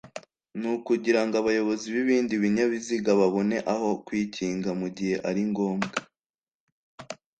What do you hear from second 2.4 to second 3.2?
binyabiziga